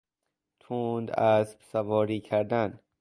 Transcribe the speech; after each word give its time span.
تند 0.59 1.11
اسب 1.11 1.61
سواری 1.61 2.19
کردن 2.19 2.79